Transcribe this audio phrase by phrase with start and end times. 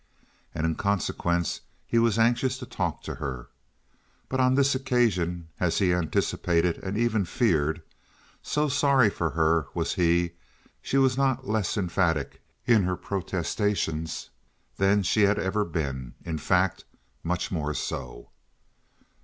[0.55, 3.49] And in consequence, he was anxious to talk to her.
[4.29, 7.83] But on this occasion, as he anticipated, and even feared,
[8.41, 10.31] so sorry for her was he,
[10.81, 14.31] she was not less emphatic in her protestations
[14.77, 16.83] than she had ever been; in fact,
[17.23, 18.31] much more so.